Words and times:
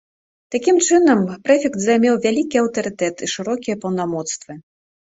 Такім 0.53 0.79
чынам, 0.87 1.21
прэфект 1.45 1.77
займеў 1.85 2.15
вялікі 2.25 2.55
аўтарытэт 2.65 3.15
і 3.25 3.33
шырокія 3.37 3.81
паўнамоцтвы. 3.89 4.61